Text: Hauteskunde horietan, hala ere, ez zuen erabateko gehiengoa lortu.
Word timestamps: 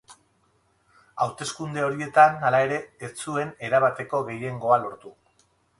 Hauteskunde 1.25 1.83
horietan, 1.89 2.41
hala 2.49 2.63
ere, 2.69 2.81
ez 3.09 3.13
zuen 3.27 3.55
erabateko 3.69 4.27
gehiengoa 4.33 4.85
lortu. 4.87 5.19